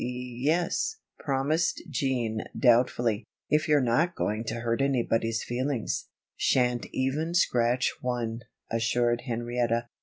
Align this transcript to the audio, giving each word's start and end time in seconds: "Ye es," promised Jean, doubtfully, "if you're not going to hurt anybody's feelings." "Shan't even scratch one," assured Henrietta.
"Ye 0.03 0.49
es," 0.49 0.95
promised 1.19 1.83
Jean, 1.87 2.45
doubtfully, 2.57 3.27
"if 3.51 3.67
you're 3.67 3.79
not 3.79 4.15
going 4.15 4.43
to 4.45 4.61
hurt 4.61 4.81
anybody's 4.81 5.43
feelings." 5.43 6.07
"Shan't 6.35 6.87
even 6.91 7.35
scratch 7.35 7.93
one," 8.01 8.39
assured 8.71 9.21
Henrietta. 9.27 9.89